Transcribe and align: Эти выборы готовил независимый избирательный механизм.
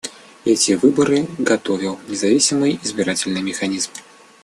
Эти 0.45 0.71
выборы 0.71 1.27
готовил 1.37 1.99
независимый 2.07 2.79
избирательный 2.81 3.43
механизм. 3.43 3.91